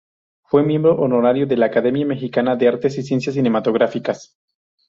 [0.41, 4.35] Fue miembro honorario de la Academia Mexicana de Artes y Ciencias Cinematográficas.